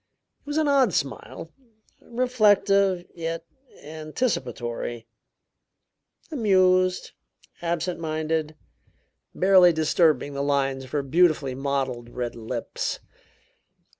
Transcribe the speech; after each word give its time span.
It 0.39 0.47
was 0.47 0.57
an 0.57 0.67
odd 0.67 0.95
smile, 0.95 1.51
reflective, 1.99 3.05
yet 3.13 3.45
anticipatory; 3.83 5.05
amused, 6.31 7.11
absent 7.61 7.99
minded, 7.99 8.55
barely 9.35 9.71
disturbing 9.71 10.33
the 10.33 10.41
lines 10.41 10.83
of 10.85 10.89
her 10.93 11.03
beautifully 11.03 11.53
modeled 11.53 12.09
red 12.09 12.35
lips. 12.35 12.99